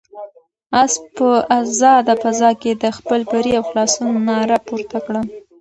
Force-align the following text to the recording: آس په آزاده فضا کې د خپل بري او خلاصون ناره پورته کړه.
آس 0.81 0.93
په 1.15 1.27
آزاده 1.59 2.13
فضا 2.23 2.51
کې 2.61 2.71
د 2.81 2.83
خپل 2.97 3.19
بري 3.31 3.51
او 3.59 3.63
خلاصون 3.69 4.11
ناره 4.29 4.57
پورته 4.67 4.97
کړه. 5.05 5.21